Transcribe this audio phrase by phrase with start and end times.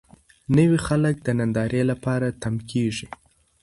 [0.55, 3.07] نوي خلک د نندارې لپاره تم کېږي.